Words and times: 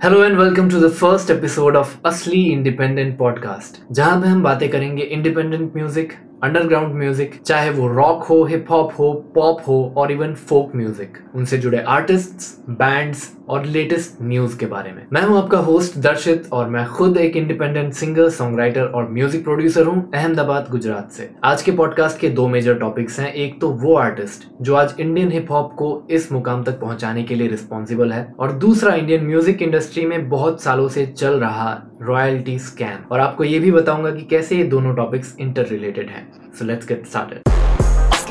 Hello 0.00 0.22
and 0.24 0.36
welcome 0.38 0.68
to 0.70 0.80
the 0.80 0.90
first 0.90 1.30
episode 1.30 1.76
of 1.76 1.96
असली 2.06 2.42
independent 2.42 3.16
podcast 3.18 3.80
जहाँ 3.92 4.20
पे 4.20 4.28
हम 4.28 4.42
बातें 4.42 4.68
करेंगे 4.70 5.02
इंडिपेंडेंट 5.02 5.74
म्यूज़िक 5.76 6.12
अंडरग्राउंड 6.42 6.94
म्यूज़िक 6.94 7.32
चाहे 7.46 7.70
वो 7.70 7.86
रॉक 7.88 8.22
हो 8.24 8.42
हिप 8.44 8.66
हॉप 8.70 8.92
हो 8.98 9.12
पॉप 9.34 9.62
हो 9.68 9.94
और 9.96 10.12
इवन 10.12 10.34
फोक 10.34 10.74
म्यूज़िक 10.76 11.18
उनसे 11.34 11.58
जुड़े 11.58 11.78
आर्टिस्ट्स 11.88 12.56
बैंड्स 12.70 13.30
और 13.48 13.64
लेटेस्ट 13.66 14.22
न्यूज़ 14.22 14.56
के 14.58 14.66
बारे 14.66 14.90
में। 14.92 15.02
मैं 15.12 15.22
हूँ 15.22 15.36
आपका 15.38 15.58
होस्ट 15.58 15.96
दर्शित, 15.98 16.48
और 16.52 16.68
मैं 16.68 16.84
खुद 16.86 17.16
एक 17.16 17.36
इंडिपेंडेंट 17.36 17.92
सिंगर 17.94 18.28
सॉन्ग 18.30 18.58
राइटर 18.58 18.84
और 18.84 19.08
म्यूज़िक 19.10 19.44
प्रोड्यूसर 19.44 19.86
हूँ 19.86 20.10
अहमदाबाद, 20.14 20.66
गुजरात 20.70 21.10
से। 21.12 21.30
आज 21.44 21.62
के 21.62 21.72
पॉडकास्ट 21.72 22.18
के 22.20 22.28
दो 22.28 22.46
मेजर 22.48 22.74
टॉपिक्स 22.78 23.18
हैं। 23.20 23.32
एक 23.32 23.60
तो 23.60 23.68
वो 23.70 23.96
आर्टिस्ट 23.96 24.46
जो 24.62 24.74
आज 24.74 24.94
इंडियन 25.00 25.32
हिप 25.32 25.50
हॉप 25.50 25.72
को 25.78 26.06
इस 26.10 26.30
मुकाम 26.32 26.64
तक 26.64 26.80
पहुँचाने 26.80 27.22
के 27.22 27.34
लिए 27.34 27.48
रिस्पॉन्सिबल 27.48 28.12
है, 28.12 28.26
और 28.38 28.52
दूसरा 28.58 28.94
इंडियन 28.94 29.26
म्यूज़िक 29.26 29.62
इंडस्ट्री 29.62 30.06
में 30.06 30.28
बहुत 30.28 30.62
सालों 30.62 30.88
से 30.88 31.06
चल 31.08 31.40
रहा 31.40 31.70
रॉयल्टी 32.02 32.58
स्कैम 32.58 33.04
और 33.12 33.20
आपको 33.20 33.44
ये 33.44 33.58
भी 33.58 33.70
बताऊँगा 33.72 34.10
कि 34.10 34.22
कैसे 34.24 34.56
ये 34.56 34.64
दोनों 34.66 34.94
टॉपिक्स 34.94 35.34
इंटर 35.40 35.66
रिलेटेड 35.66 36.10
हैं। 36.10 36.26
सो 36.58 36.64
let's 36.64 36.86
get 36.86 37.06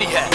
क्या 0.01 0.25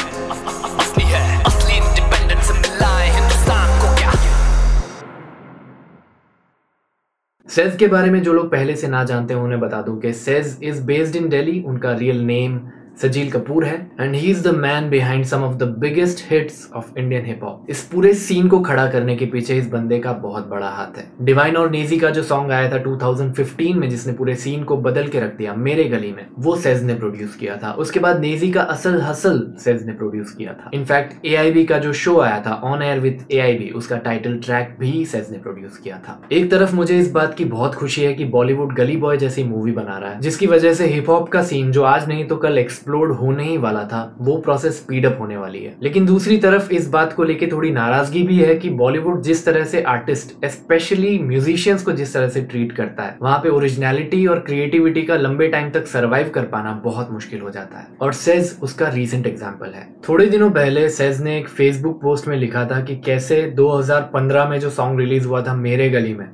सेज 7.48 7.76
के 7.76 7.86
बारे 7.86 8.10
में 8.10 8.22
जो 8.22 8.32
लोग 8.32 8.50
पहले 8.50 8.74
से 8.76 8.88
ना 8.88 9.02
जानते 9.04 9.34
हैं 9.34 9.40
उन्हें 9.40 9.60
बता 9.60 9.80
दूँ 9.82 9.98
कि 10.00 10.12
Sez 10.12 10.58
is 10.62 10.82
based 10.82 11.16
in 11.16 11.28
Delhi 11.28 11.60
उनका 11.62 11.92
रियल 11.92 12.20
नेम 12.24 12.60
सजील 12.96 13.30
कपूर 13.30 13.64
है 13.64 13.76
and 14.00 14.14
he 14.14 14.30
is 14.30 14.42
the 14.48 14.54
man 14.54 14.88
behind 14.90 15.24
some 15.24 15.42
of 15.42 15.54
the 15.56 15.68
biggest 15.78 16.24
hits 16.30 16.68
of 16.74 16.98
Indian 16.98 17.26
hip 17.26 17.44
hop 17.44 17.66
इस 17.70 17.82
पूरे 17.84 18.12
सीन 18.14 18.48
को 18.48 18.60
खड़ा 18.60 18.86
करने 18.86 19.16
के 19.16 19.26
पीछे 19.26 19.56
इस 19.58 19.68
बंदे 19.70 19.98
का 19.98 20.12
बहुत 20.12 20.48
बड़ा 20.48 20.68
हाथ 20.68 20.98
है। 20.98 21.04
डिवाइन 21.22 21.56
और 21.56 21.70
नेजी 21.70 21.98
का 21.98 22.10
जो 22.10 22.22
सॉन्ग 22.22 22.52
आया 22.52 22.70
था 22.72 22.82
2015 22.82 23.74
में, 23.74 23.88
जिसने 23.90 24.12
पूरे 24.12 24.34
सीन 24.34 24.64
को 24.64 24.76
बदल 24.76 25.08
के 25.08 25.20
रख 25.20 25.36
दिया, 25.36 25.54
मेरे 25.54 25.84
गली 25.84 26.12
में, 26.12 26.26
वो 26.38 26.56
सेज 26.56 26.82
ने 26.82 26.94
प्रोड्यूस 26.94 27.36
किया 27.36 27.56
था। 27.56 27.72
उसके 27.74 28.00
बाद 28.00 28.20
नेजी 28.20 28.50
का 28.50 28.62
असल 28.62 29.00
हसल 29.00 29.40
सेज 29.58 29.86
ने 29.86 29.92
प्रोड्यूस 29.92 30.34
किया 30.34 30.52
था। 30.52 30.70
इनफैक्ट 30.74 31.26
एआईबी 31.26 31.64
का 31.64 31.78
जो 31.78 31.92
शो 31.92 32.18
आया 32.20 32.42
था 32.46 32.54
ऑन 32.64 32.82
एयर 32.82 33.00
विद 33.00 33.24
ए 33.32 33.70
उसका 33.76 33.96
टाइटल 33.98 34.36
ट्रैक 34.38 34.76
भी 34.80 35.04
सेज 35.04 35.30
ने 35.30 35.38
प्रोड्यूस 35.38 35.78
किया 35.78 35.98
था। 35.98 36.20
एक 36.32 36.50
तरफ़ 36.50 36.74
मुझे 36.74 36.98
इस 36.98 37.10
बात 37.12 37.34
की 37.34 37.44
बहुत 37.46 37.74
खुशी 37.74 38.02
है 38.02 38.12
कि 38.14 38.24
बॉलीवुड 38.24 38.74
गली 38.74 38.96
बॉय 38.96 39.16
जैसी 39.16 39.44
मूवी 39.44 39.72
बना 39.72 39.98
रहा 39.98 40.10
है, 40.10 40.20
जिसकी 40.20 40.46
वजह 40.46 40.74
से 40.74 40.86
हिप 40.86 41.08
हॉप 41.08 41.28
का 41.28 41.42
सीन 41.42 41.70
जो 41.72 41.82
आज 41.84 42.08
नहीं 42.08 42.26
तो 42.28 42.36
कल 42.36 42.58
एक्सप्लोड 42.92 43.12
होने 43.18 43.44
ही 43.44 43.56
वाला 43.58 43.82
था, 43.84 44.00
वो 44.20 44.36
प्रोसेस 44.38 44.76
स्पीड 44.76 45.06
अप 45.06 45.16
होने 45.20 45.36
वाली 45.36 45.58
है। 45.58 45.74
लेकिन 45.82 46.06
दूसरी 46.06 46.36
तरफ़ 46.38 46.72
इस 46.72 46.88
बात 46.88 47.12
को 47.12 47.24
लेके 47.24 47.46
थोड़ी 47.46 47.70
नाराज़गी 47.70 48.22
भी 48.22 48.38
है 48.38 48.54
कि 48.54 48.70
बॉलीवुड 48.72 49.22
जिस 49.22 49.44
तरह 49.46 49.64
से 49.64 49.82
आर्टिस्ट 49.84 50.44
स्पेशली 50.46 51.18
म्यूजिशियंस 51.20 51.82
को 51.82 51.92
जिस 51.92 52.12
तरह 52.14 52.28
से 52.28 52.40
ट्रीट 52.42 52.72
करता 52.72 53.02
है, 53.02 53.16
वहाँ 53.22 53.38
पे 53.38 53.48
ओरिजिनलिटी 53.48 54.26
और 54.26 54.38
क्रिएटिविटी 54.40 55.02
का 55.02 55.16
लंबे 55.16 55.48
टाइम 55.48 55.70
तक 55.70 55.86
सर्वाइव 55.86 56.30
कर 56.34 56.44
पाना 56.46 56.72
बहुत 56.84 57.10
मुश्किल 57.12 57.40
हो 57.40 57.50
जाता 57.50 57.78
है। 57.78 57.86
और 58.02 58.12
सेज 58.14 58.56
उसका 58.62 58.88
रीसेंट 58.88 59.26
एग्ज़ाम्पल 59.26 59.70
है। 59.70 59.86
थोड़े 60.08 60.26
दिनों 60.26 60.50
पहले 60.50 60.88
सेज 60.90 61.22
ने 61.22 61.38
एक 61.38 61.48
फेसबुक 61.50 62.00
पोस्ट 62.02 62.28
में 62.28 62.36
लिखा 62.36 62.64
था 62.66 62.80
कि 62.80 62.96
कैसे 63.06 63.42
2015 63.56 64.48
में 64.48 64.58
जो 64.60 64.70
सॉन्ग 64.72 65.00
रिलीज़ 65.00 65.26
हुआ 65.26 65.42
था 65.42 65.54
मेरे 65.56 65.88
गली 65.90 66.14
में, 66.14 66.28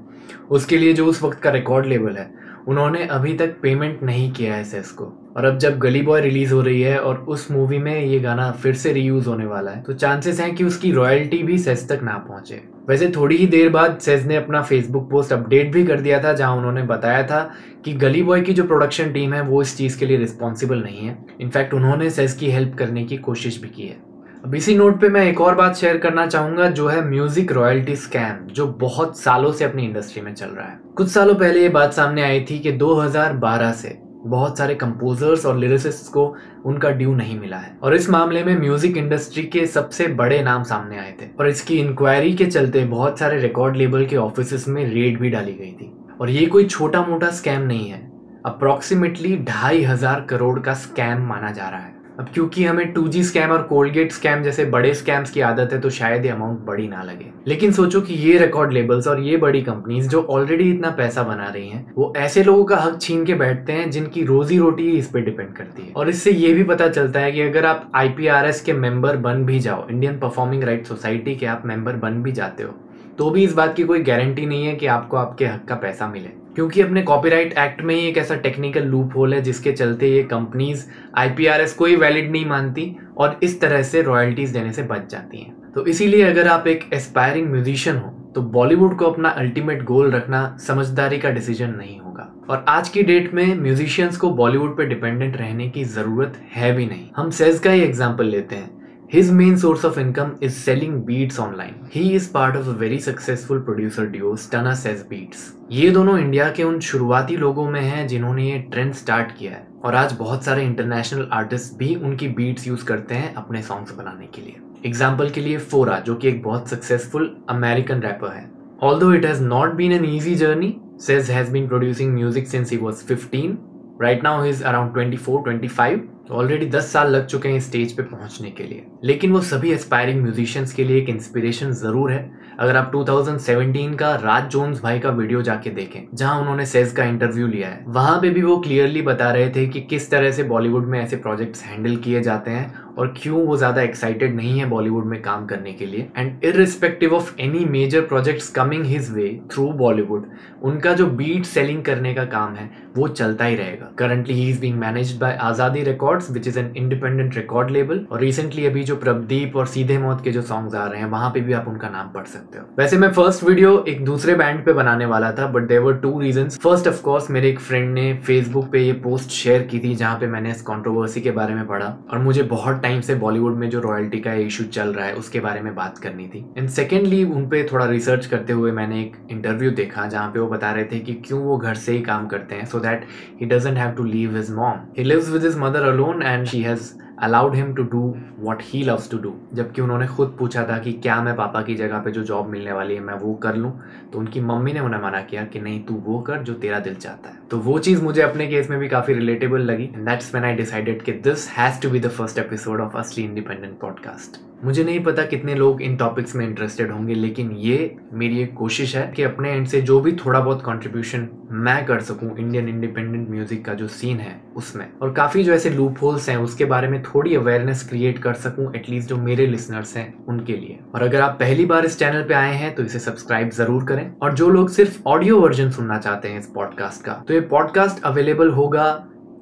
उसके 0.51 0.79
लिए 0.79 0.93
जो 0.93 1.07
उस 1.07 1.23
वक्त 1.23 1.41
का 1.41 1.51
रिकॉर्ड 1.51 1.87
लेवल 1.87 2.17
है 2.17 2.31
उन्होंने 2.69 3.05
अभी 3.07 3.33
तक 3.35 3.55
पेमेंट 3.63 4.03
नहीं 4.03 4.31
किया 4.33 4.55
है 4.55 4.65
सेस 4.65 4.91
को। 4.91 5.05
और 5.37 5.45
अब 5.45 5.59
जब 5.59 5.79
गली 5.79 6.01
बॉय 6.03 6.21
रिलीज़ 6.21 6.53
हो 6.55 6.61
रही 6.63 6.81
है 6.83 6.99
और 6.99 7.19
उस 7.29 7.51
मूवी 7.51 7.79
में 7.79 8.01
ये 8.01 8.19
गाना 8.21 8.51
फिर 8.53 8.75
से 8.75 8.93
रीयूज 8.93 9.27
होने 9.27 9.47
वाला 9.47 9.71
है 9.71 9.83
तो 9.83 9.93
चांसेस 9.93 10.41
हैं 10.41 10.55
कि 10.55 10.65
उसकी 10.65 10.91
रॉयल्टी 10.93 11.43
भी 11.43 11.59
सेस 11.59 11.89
तक 11.89 12.01
ना 12.03 12.17
पहुँचे। 12.29 12.61
वैसे 12.89 13.09
थोड़ी 13.17 13.37
ही 13.37 13.47
देर 13.47 13.69
बाद 13.69 13.99
सेज 13.99 14.27
ने 14.27 14.37
अपना 14.37 14.63
फेसबुक 14.63 15.09
पोस्ट 15.11 15.33
अपडेट 15.33 15.73
भी 15.73 15.85
कर 15.87 16.01
दिया 16.01 16.23
था, 16.25 16.33
जहाँ 16.33 16.57
उन्होंने 16.57 16.83
बताया 16.83 17.23
था 17.23 17.41
कि 17.85 17.93
गली 17.95 18.23
बॉय 18.23 18.41
की 18.41 18.53
जो 18.53 18.65
प्रोडक्शन 18.65 19.13
टीम 19.13 19.33
है, 19.35 19.41
वो 19.43 19.63
इस 19.63 19.77
चीज़ 19.77 19.99
के 19.99 20.07
लिए 20.07 20.17
रिस्पॉन्सिबल 20.17 20.83
नहीं 20.83 21.07
है। 21.07 21.17
इनफैक्ट 21.41 21.75
उन्होंने 21.75 22.11
सेज 22.11 22.33
की 22.33 22.51
हेल्प 22.51 22.75
करने 22.75 23.05
की 23.05 23.17
कोशिश 23.19 23.61
भी 23.63 23.69
की 23.69 23.83
है। 23.83 23.97
अब 24.45 24.55
इसी 24.55 24.75
नोट 24.77 25.01
पे 25.01 25.09
मैं 25.09 25.25
एक 25.27 25.41
और 25.41 25.55
बात 25.55 25.77
शेयर 25.77 25.97
करना 25.99 26.27
चाहूँगा, 26.27 26.69
जो 26.69 26.87
है 26.89 27.01
म्यूज़िक 27.05 27.53
रॉयल्टी 27.53 27.95
स्कैम 27.97 28.47
जो 28.47 28.67
बहुत 28.81 29.19
सालों 29.19 29.53
से 29.53 29.65
अपनी 29.65 29.85
इंडस्ट्री 29.85 30.23
में 30.23 30.35
चल 30.35 30.47
रहा 30.47 30.67
है। 30.67 30.79
कुछ 30.97 31.09
सालों 31.09 31.35
पहले 31.35 31.63
ये 31.63 31.69
बात 31.69 31.93
सामने 31.93 32.23
आई 32.23 32.41
थी 32.41 32.59
कि 32.59 32.73
2012 32.73 33.73
से 33.73 33.99
बहुत 34.27 34.59
सारे 34.59 34.75
कंपोजर्स 34.75 35.47
और 35.47 35.57
लिरिसिस्ट 35.57 36.13
को 36.13 36.25
उनका 36.67 36.91
ड्यू 36.91 37.15
नहीं 37.15 37.39
मिला 37.41 37.57
है। 37.57 37.77
और 37.83 37.95
इस 37.95 38.09
मामले 38.11 38.45
में 38.45 38.55
म्यूज़िक 38.59 38.97
इंडस्ट्री 38.97 39.43
के 39.43 39.67
सबसे 39.67 40.07
बड़े 40.15 40.43
नाम 40.43 40.63
सामने 40.63 40.99
आए 40.99 41.13
थे। 41.23 41.31
और 41.41 41.49
इसकी 41.49 41.79
इंक्वायरी 41.79 42.35
के 42.35 42.47
चलते 42.47 42.85
बहुत 42.87 43.19
सारे 43.19 43.41
रिकॉर्ड 43.41 43.77
लेबल 43.77 44.07
के 44.07 44.17
ऑफ़िस 44.17 44.69
में 44.69 44.85
रेड 44.85 45.21
भी 45.21 45.31
डाली 45.31 45.53
गई 45.53 45.73
थी। 45.73 45.93
और 46.21 46.31
ये 46.31 46.47
कोई 46.47 46.65
छोटा 46.67 47.03
मोटा 47.07 47.31
स्कैम 47.33 47.63
नहीं 47.63 47.91
है। 47.91 48.01
अप्रोक्सीमेटली 48.47 49.37
ढाई 49.39 49.83
हज़ार 49.83 50.21
करोड़ 50.21 50.59
का 50.61 50.75
स्कैम 50.77 51.27
माना 51.27 51.51
जा 51.51 51.69
रहा 51.69 51.81
है। 51.81 51.97
अब 52.19 52.29
क्योंकि 52.35 52.65
हमें 52.65 52.93
टू 52.93 53.07
जी 53.09 53.23
स्कैम 53.25 53.51
और 53.51 53.63
कोलगेट 53.63 54.13
स्कैम 54.13 54.43
जैसे 54.43 54.65
बड़े 54.67 54.93
स्कैम्स 54.95 55.31
की 55.31 55.41
आदत 55.41 55.73
है 55.73 55.79
तो 55.81 55.91
शायद 55.91 56.25
ये 56.25 56.31
अमाउंट 56.31 56.65
बड़ी 56.67 56.87
ना 56.89 57.03
लगे। 57.03 57.27
लेकिन 57.47 57.73
सोचो 57.73 58.01
कि 58.01 58.15
ये 58.15 58.39
रिकॉर्ड 58.39 58.73
लेबल्स 58.73 59.07
और 59.09 59.21
ये 59.21 59.37
बड़ी 59.37 59.61
कंपनीज़ 59.63 60.09
जो 60.09 60.23
ऑलरेडी 60.31 60.71
इतना 60.71 60.91
पैसा 60.91 61.23
बना 61.23 61.47
रही 61.47 61.69
हैं, 61.69 61.85
वो 61.97 62.13
ऐसे 62.17 62.45
लोगों 62.45 62.65
का 62.65 62.77
हक 62.77 62.99
छीन 63.01 63.25
के 63.25 63.35
बैठते 63.35 63.73
हैं 63.73 63.91
जिनकी 63.91 64.25
रोजी 64.25 64.59
रोटी 64.59 64.91
इस 64.91 65.11
पे 65.11 65.21
डिपेंड 65.21 65.55
करती 65.57 65.83
है। 65.83 65.93
और 65.93 66.09
इससे 66.09 66.31
ये 66.31 66.53
भी 66.55 66.65
पता 66.65 66.89
चलता 66.89 67.21
है 67.21 67.33
कि 67.33 67.43
अगर 67.43 67.67
आप 67.67 67.91
आईपीआरएस 67.95 68.61
के 68.61 68.73
मेंबर 68.75 69.17
बन 69.19 69.45
भी 69.45 69.61
जाओ 69.61 69.89
इंडियन 69.89 70.19
परफॉर्मिंग 70.19 70.65
राइट 70.65 70.87
सोसाइटी 70.87 71.37
के 71.37 71.47
आप 71.47 71.67
मेंबर 71.67 71.97
बन 71.99 72.23
भी 72.23 72.33
जाते 72.33 72.63
हो 72.63 72.75
तो 73.19 73.31
भी 73.31 73.45
इस 73.45 73.55
बात 73.55 73.75
की 73.77 73.85
कोई 73.85 74.03
गारंटी 74.03 74.45
नहीं 74.47 74.67
है 74.67 74.75
कि 74.75 74.87
आपको 74.87 75.17
आपके 75.17 75.47
हक 75.47 75.65
का 75.69 75.75
पैसा 75.77 76.09
मिले। 76.09 76.31
क्योंकि 76.59 76.81
अपने 76.81 77.03
कॉपीराइट 77.03 77.53
एक्ट 77.59 77.81
में 77.81 77.95
ही 77.95 78.07
एक 78.07 78.17
ऐसा 78.19 78.35
टेक्निकल 78.37 78.85
लूप 78.85 79.13
होल 79.17 79.35
है 79.35 79.41
जिसके 79.43 79.73
चलते 79.73 80.09
ये 80.09 80.23
कंपनीज़ 80.23 80.85
आईपीआरएस 81.17 81.75
को 81.75 81.85
ही 81.85 81.97
वैलिड 81.97 82.31
नहीं 82.33 82.47
मानती 82.47 82.87
और 83.17 83.39
इस 83.43 83.61
तरह 83.61 83.83
से 83.83 84.03
रॉयल्टीज 84.03 84.51
देने 84.51 84.73
से 84.73 84.83
बच 84.83 85.11
जाती 85.11 85.41
हैं। 85.41 85.73
तो 85.73 85.85
इसीलिए 85.87 86.23
अगर 86.23 86.49
आप 86.49 86.67
एक 86.67 86.85
एस्पायरिंग 86.93 87.51
म्यूजिशियन 87.51 87.97
हो 87.97 88.11
तो 88.35 88.43
बॉलीवुड 88.51 88.97
को 88.99 89.05
अपना 89.07 89.29
अल्टीमेट 89.29 89.85
गोल 89.85 90.11
रखना 90.11 90.57
समझदारी 90.67 91.19
का 91.19 91.31
डिसीज़न 91.31 91.71
नहीं 91.71 91.99
होगा। 92.01 92.29
और 92.51 92.65
आज 92.69 92.89
की 92.89 93.03
डेट 93.03 93.33
में 93.35 93.55
म्यूजिशियंस 93.59 94.17
को 94.17 94.31
बॉलीवुड 94.35 94.77
पे 94.77 94.87
डिपेंडेंट 94.87 95.37
रहने 95.37 95.69
की 95.69 95.85
ज़रूरत 95.87 96.41
है 96.55 96.75
भी 96.77 96.87
नहीं। 96.87 97.09
हम 97.17 97.31
सेज 97.31 97.59
का 97.59 97.71
ही 97.71 97.83
एग्ज़ाम्पल 97.83 98.27
लेते 98.27 98.57
हैं। 98.57 98.78
His 99.11 99.31
main 99.31 99.57
source 99.57 99.85
of 99.85 99.97
income 99.97 100.37
is 100.39 100.55
selling 100.55 100.97
beats 101.03 101.39
online. 101.39 101.77
He 101.91 102.15
is 102.15 102.27
part 102.29 102.57
of 102.57 102.67
a 102.69 102.75
very 102.75 102.99
successful 103.01 103.59
producer 103.59 104.07
duo, 104.07 104.33
Stunna 104.35 104.75
Says 104.77 105.03
Beats. 105.03 105.45
ये 105.73 105.91
दोनों 105.91 106.19
इंडिया 106.19 106.49
के 106.57 106.63
उन 106.63 106.79
शुरुआती 106.81 107.37
लोगों 107.37 107.65
में 107.71 107.81
हैं 107.81 108.07
जिन्होंने 108.09 108.51
ये 108.51 108.59
ट्रेंड 108.73 108.93
स्टार्ट 108.95 109.31
किया 109.39 109.53
है। 109.53 109.67
और 109.85 109.95
आज 109.95 110.13
बहुत 110.19 110.45
सारे 110.45 110.65
इंटरनेशनल 110.65 111.29
आर्टिस्ट 111.33 111.79
भी 111.79 111.95
उनकी 111.95 112.29
बीट्स 112.41 112.67
यूज़ 112.69 112.85
करते 112.87 113.15
हैं 113.15 113.35
अपने 113.35 113.63
सॉन्ग्स 113.63 113.95
बनाने 113.95 114.27
के 114.35 114.43
लिए। 114.43 114.61
एग्ज़ाम्पल 114.87 115.31
के 115.31 115.41
लिए 115.41 115.59
फोरा 115.73 115.99
जो 116.01 116.15
कि 116.15 116.29
एक 116.29 116.43
बहुत 116.43 116.69
सक्सेसफुल 116.69 117.35
अमेरिकन 117.51 118.03
रैपर 118.03 118.35
है। 118.35 118.49
Although 119.01 119.13
it 119.15 119.25
has 119.27 119.43
not 119.45 119.75
been 119.75 119.93
an 119.93 120.05
easy 120.05 120.35
journey 120.45 120.75
Sez 121.07 121.31
has 121.31 121.51
been 121.53 121.69
producing 121.69 122.15
music 122.15 122.49
since 122.49 122.73
he 122.73 122.79
was 122.79 123.05
fifteen 123.07 123.59
right 124.03 124.23
now 124.25 124.45
is 124.45 124.63
around 124.65 124.93
twenty 124.95 125.17
four 125.17 125.43
twenty 125.43 125.69
five 125.69 126.09
already 126.31 126.67
दस 126.67 126.93
साल 126.93 127.11
लग 127.11 127.27
चुके 127.27 127.49
हैं 127.49 127.61
स्टेज 127.61 127.97
पे 127.97 128.03
पहुँचने 128.05 128.51
के 128.51 128.65
लिए। 128.65 128.85
लेकिन 129.05 129.33
वो 129.33 129.41
सभी 129.43 129.71
एस्पायरिंग 129.73 130.23
म्यूजिशियंस 130.23 130.73
के 130.73 130.85
लिए 130.85 130.99
एक 130.99 131.09
इंस्पिरेशन 131.09 131.73
ज़रूर 131.75 132.13
है। 132.13 132.31
अगर 132.59 132.77
आप 132.77 132.91
2017 132.93 133.95
का 133.97 134.15
राज 134.17 134.49
जोन्स 134.51 134.81
भाई 134.83 134.99
का 134.99 135.11
वीडियो 135.11 135.43
जाके 135.43 135.71
देखें, 135.71 136.01
जहाँ 136.15 136.41
उन्होंने 136.41 136.67
सेज 136.67 136.93
का 136.93 137.05
इंटरव्यू 137.05 137.47
लिया 137.47 137.69
है, 137.69 137.85
वहाँ 137.89 138.19
पे 138.21 138.31
भी 138.31 138.43
वो 138.43 138.57
क्लियरली 138.61 139.03
बता 139.03 139.31
रहे 139.33 139.49
थे 139.51 139.67
कि 139.67 139.81
किस 139.83 140.11
तरह 140.11 140.31
से 140.33 140.43
बॉलीवुड 140.45 140.87
में 140.87 140.99
ऐसे 141.01 141.17
प्रोजेक्ट्स 141.17 141.63
हैंडल 141.65 141.97
किए 141.97 142.23
जाते 142.23 142.51
हैं 142.51 142.73
और 142.99 143.15
क्यों 143.17 143.45
वो 143.47 143.57
ज़्यादा 143.57 143.83
एक्साइटेड 143.83 144.35
नहीं 144.37 144.59
है 144.59 144.67
बॉलीवुड 144.69 145.05
में 145.07 145.21
काम 145.23 145.47
करने 145.47 145.73
के 145.73 145.87
लिए। 145.87 146.09
And 146.17 146.45
irrespective 146.45 147.15
of 147.15 147.35
any 147.41 147.65
major 147.67 148.01
projects 148.03 148.49
coming 148.51 148.85
his 148.85 149.11
way 149.13 149.29
through 149.53 149.71
Bollywood 149.75 150.27
उनका 150.63 150.93
जो 150.93 151.07
बीट 151.09 151.45
सेलिंग 151.47 151.83
करने 151.85 152.15
का 152.15 152.25
काम 152.27 152.55
है, 152.55 152.71
वो 152.97 153.09
चलता 153.09 153.45
ही 153.45 153.57
रहेगा। 153.57 153.93
Currently 153.99 154.35
he 154.35 154.49
is 154.51 154.61
being 154.61 154.79
managed 154.79 155.21
by 155.21 155.37
Azadi 155.43 155.83
records 156.19 156.31
which 156.31 156.49
is 156.49 156.59
an 156.59 156.73
independent 156.77 157.37
record 157.37 157.71
label 157.71 158.05
और 158.13 158.21
रिसेंटली 158.21 158.67
अभी 158.67 158.83
जो 158.85 158.97
प्रभदीप 158.97 159.57
और 159.57 159.67
सीधे 159.67 159.99
मौत 159.99 160.23
के 160.25 160.31
जो 160.31 160.43
सॉन्ग्स 160.43 160.75
आ 160.75 160.87
रहे 160.87 161.01
हैं, 161.01 161.09
वहाँ 161.09 161.31
पे 161.31 161.41
भी 161.41 161.53
आप 161.53 161.69
उनका 161.69 161.89
नाम 161.89 162.09
पढ़ 162.13 162.25
सकते 162.27 162.59
हो। 162.59 162.65
वैसे 162.79 162.97
मैं 162.99 163.11
फ़र्स्ट 163.13 163.45
वीडियो 163.45 163.85
एक 163.89 164.05
दूसरे 164.05 164.35
बैंड 164.35 164.65
पे 164.65 164.73
बनाने 164.73 165.07
वाला 165.07 165.31
था 165.33 165.47
but 165.53 165.69
there are 165.69 165.97
two 165.97 166.19
reason 166.21 166.49
first 166.63 166.89
of course 166.89 167.31
मेरे 167.31 167.49
एक 167.49 167.61
फ्रेंड 167.61 167.93
ने 167.95 168.13
फेसबुक 168.27 168.71
पे 168.73 168.81
ये 168.81 168.93
पोस्ट 169.05 169.31
शेयर 169.31 169.63
की 169.63 169.79
थी, 169.79 169.95
जहाँ 169.95 170.19
पे 170.19 170.27
मैंने 170.27 170.51
इस 170.51 170.63
कॉन्ट्रोवर्सी 170.63 171.21
के 171.21 171.31
बारे 171.31 171.55
में 171.55 171.67
पढ़ा। 171.67 171.87
और 172.11 172.19
मुझे 172.19 172.43
बहुत 172.45 172.83
टाइम 172.83 173.01
से 173.01 173.15
बॉलीवुड 173.17 173.57
में 173.59 173.69
जो 173.71 173.81
रॉयल्टी 173.81 174.21
का 174.21 174.33
इशू 174.47 174.65
चल 174.67 174.93
रहा 174.95 175.07
है, 175.07 175.15
उसके 175.15 175.41
बारे 175.41 175.61
में 175.61 175.75
बात 175.75 175.99
करनी 175.99 176.27
थी। 176.29 176.45
एंड 176.59 176.69
सेकेंडली 176.71 177.23
उन 177.27 177.49
पे 177.49 177.67
थोड़ा 177.73 177.87
रिसर्च 177.87 178.27
करते 178.27 178.53
हुए 178.53 178.73
मैंने 178.73 179.01
एक 179.01 179.17
इंटरव्यू 179.31 179.71
देखा, 179.73 180.07
जहाँ 180.07 180.29
पे 180.31 180.41
वो 180.41 180.47
बता 180.49 180.73
रहे 180.73 180.85
थे 180.85 180.99
कि 181.01 181.15
क्यों 181.27 181.41
वो 181.43 181.57
घर 181.59 181.75
से 181.77 181.93
ही 181.93 182.01
काम 182.03 182.27
करते 182.27 182.55
हैं 182.55 182.65
so 182.67 182.79
that 182.81 183.07
he 183.41 183.47
doesn't 183.47 183.77
have 183.79 183.91
to 183.93 184.05
leave 184.05 184.37
his 184.37 184.51
mom 184.55 184.81
he 184.99 185.05
lives 185.05 185.29
with 185.31 185.45
his 185.45 185.57
mother 185.59 185.83
alone 185.89 186.08
and 186.17 186.47
she 186.47 186.63
has 186.63 186.93
allowed 187.19 187.55
him 187.55 187.75
to 187.75 187.83
do 187.83 188.17
what 188.39 188.59
he 188.63 188.83
loves 188.83 189.11
to 189.11 189.19
do 189.19 189.35
जबकि 189.55 189.83
उन्होंने 189.83 190.07
खुद 190.07 190.37
पूछा 190.39 190.65
था 190.65 190.79
कि 190.79 190.93
क्या 190.93 191.23
मैं 191.23 191.37
पापा 191.37 191.63
की 191.63 191.75
जगह 191.75 191.99
पे 191.99 192.11
जो 192.11 192.23
जॉब 192.23 192.49
मिलने 192.49 192.73
वाली 192.73 192.95
है, 192.95 193.01
मैं 193.01 193.15
वो 193.15 193.35
कर 193.35 193.57
लूँ? 193.57 193.81
तो 194.13 194.19
उनकी 194.19 194.41
मम्मी 194.41 194.73
ने 194.73 194.81
उन्हें 194.81 195.03
मना 195.03 195.21
किया 195.21 195.45
कि 195.45 195.61
नहीं, 195.61 195.85
तू 195.85 195.95
वो 195.95 196.21
कर 196.21 196.43
जो 196.43 196.55
तेरा 196.55 196.79
दिल 196.79 196.95
चाहता 196.95 197.31
है। 197.31 197.37
तो 197.51 197.59
वो 197.59 197.79
चीज़ 197.79 198.03
मुझे 198.03 198.23
अपने 198.23 198.47
केस 198.47 198.71
में 198.71 198.79
भी 198.79 198.89
काफ़ी 198.89 199.15
रिलेटेबल 199.15 199.61
लगी 199.61 199.85
and 199.85 200.09
that's 200.09 200.35
when 200.35 200.47
I 200.47 200.57
decided 200.57 201.03
कि 201.03 201.13
this 201.13 201.51
has 201.51 201.83
to 201.83 201.91
be 201.91 202.01
the 202.01 202.09
first 202.09 202.39
episode 202.39 202.81
of 202.81 202.97
असली 202.97 203.25
इंडिपेंडेंट 203.25 203.79
पॉडकास्ट 203.81 204.48
मुझे 204.65 204.85
नहीं 204.85 205.01
पता 205.01 205.23
कितने 205.23 205.55
लोग 205.55 205.83
इन 205.83 205.97
टॉपिक्स 205.97 206.35
में 206.37 206.45
इंटरेस्टेड 206.47 206.91
होंगे, 206.91 207.15
लेकिन 207.15 207.51
ये 207.53 207.97
मेरी 208.13 208.41
एक 208.43 208.55
कोशिश 208.55 208.95
है 208.97 209.07
कि 209.17 209.23
अपने 209.23 209.51
एंड 209.51 209.67
से 209.67 209.81
जो 209.81 210.01
भी 210.01 210.13
थोड़ा 210.15 210.41
बहुत 210.41 210.63
कंट्रीब्यूशन 210.67 211.29
मैं 211.51 211.85
कर 211.87 212.01
सकूँ 212.01 212.37
इंडियन 212.39 212.69
इंडिपेंडेंट 212.69 213.29
म्यूज़िक 213.31 213.65
का 213.65 213.75
जो 213.75 213.87
सीन 213.89 214.19
है 214.19 214.35
उसमें। 214.57 214.87
और 215.03 215.13
काफ़ी 215.13 215.45
जो 215.45 215.53
ऐसे 215.53 215.71
लूप 215.71 216.03
होल्स 216.03 216.29
हैं 216.29 216.37
उसके 216.37 216.65
बारे 216.65 216.89
में 216.89 217.03
थोड़ी 217.03 217.35
अवेयरनेस 217.35 217.89
क्रिएट 217.89 218.19
कर 218.19 218.35
सकूँ 218.37 218.73
एटलीस्ट 218.77 219.09
जो 219.09 219.17
मेरे 219.19 219.47
लिसनर्स 219.47 219.97
हैं 219.97 220.13
उनके 220.27 220.57
लिए। 220.57 220.79
और 220.95 221.03
अगर 221.03 221.21
आप 221.21 221.37
पहली 221.41 221.67
बार 221.67 221.85
इस 221.85 221.99
चैनल 221.99 222.23
पे 222.23 222.35
आए 222.35 222.55
हैं 222.55 222.75
तो 222.75 222.83
इसे 222.83 222.99
सब्सक्राइब 222.99 223.51
ज़रूर 223.53 223.85
करें। 223.85 224.13
और 224.23 224.35
जो 224.35 224.49
लोग 224.51 224.71
सिर्फ़ 224.71 225.01
ऑडियो 225.07 225.41
वर्जन 225.41 225.71
सुनना 225.71 225.99
चाहते 225.99 226.29
हैं 226.29 226.39
इस 226.39 226.51
पॉडकास्ट 226.55 227.05
का 227.05 227.23
तो 227.29 227.35
ये 227.35 227.41
पॉडकास्ट 227.49 228.03
अवेलेबल 228.05 228.51
होगा 228.51 228.93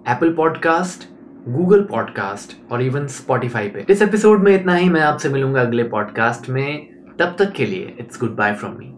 एप्पल 0.09 0.33
पॉडकास्ट 0.35 1.09
गूगल 1.49 1.83
पॉडकास्ट 1.83 2.57
और 2.73 2.83
इवन 2.83 3.07
स्पॉटिफाई 3.07 3.69
पे। 3.69 3.85
इस 3.91 4.03
एपिसोड 4.03 4.43
में 4.43 4.55
इतना 4.55 4.75
ही, 4.75 4.89
मैं 4.89 5.01
आपसे 5.01 5.29
मिलूँगा 5.29 5.61
अगले 5.61 5.83
पॉडकास्ट 5.85 6.49
में। 6.51 6.89
तब 7.19 7.37
तक 7.39 7.53
के 7.53 7.67
लिए 7.67 7.95
it's 8.01 8.21
goodbye 8.37 8.55
from 8.55 8.73
me 8.79 8.93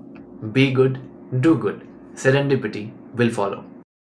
be 0.53 0.71
good 0.73 0.97
do 1.35 1.55
good 1.57 1.81
serendipity 2.19 2.91
will 3.17 3.31
follow 3.31 3.65